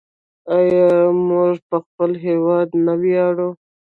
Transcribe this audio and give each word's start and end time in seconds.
آیا 0.57 0.91
موږ 1.27 1.55
په 1.69 1.77
خپل 1.85 2.11
هیواد 2.25 2.67
نه 2.85 2.93
ویاړو؟ 3.01 3.49